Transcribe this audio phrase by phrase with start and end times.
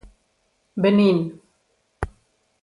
[0.83, 1.17] Benín.